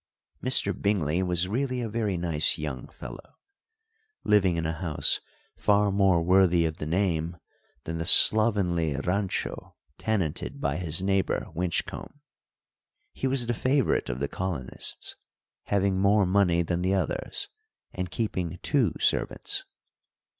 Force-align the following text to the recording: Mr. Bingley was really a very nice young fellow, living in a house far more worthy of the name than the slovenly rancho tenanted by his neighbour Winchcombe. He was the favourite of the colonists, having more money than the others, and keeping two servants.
Mr. 0.43 0.73
Bingley 0.73 1.21
was 1.21 1.47
really 1.47 1.79
a 1.79 1.87
very 1.87 2.17
nice 2.17 2.57
young 2.57 2.87
fellow, 2.87 3.37
living 4.23 4.57
in 4.57 4.65
a 4.65 4.73
house 4.73 5.19
far 5.55 5.91
more 5.91 6.23
worthy 6.23 6.65
of 6.65 6.77
the 6.77 6.87
name 6.87 7.37
than 7.83 7.99
the 7.99 8.05
slovenly 8.07 8.95
rancho 9.03 9.75
tenanted 9.99 10.59
by 10.59 10.77
his 10.77 11.03
neighbour 11.03 11.45
Winchcombe. 11.53 12.19
He 13.13 13.27
was 13.27 13.45
the 13.45 13.53
favourite 13.53 14.09
of 14.09 14.19
the 14.19 14.27
colonists, 14.27 15.17
having 15.65 15.99
more 15.99 16.25
money 16.25 16.63
than 16.63 16.81
the 16.81 16.95
others, 16.95 17.47
and 17.93 18.09
keeping 18.09 18.57
two 18.63 18.95
servants. 18.99 19.65